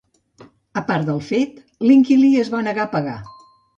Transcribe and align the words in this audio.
A 0.79 0.81
part 0.87 1.05
del 1.09 1.21
fet, 1.27 1.61
l'inquilí 1.91 2.33
es 2.45 2.51
va 2.55 2.63
negar 2.71 2.87
a 2.87 2.93
pagar. 2.99 3.19